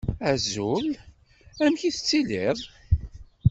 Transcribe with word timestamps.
Azul. 0.31 0.83
Amek 1.63 1.81
i 1.87 1.91
tettiliḍ? 1.95 2.57